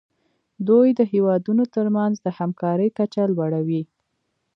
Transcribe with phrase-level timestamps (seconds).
[0.67, 3.83] دوی د هیوادونو ترمنځ د همکارۍ کچه لوړوي